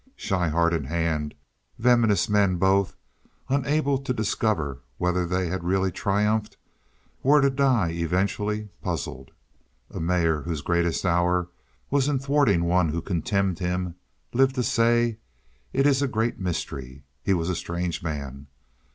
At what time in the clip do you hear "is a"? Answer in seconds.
15.85-16.07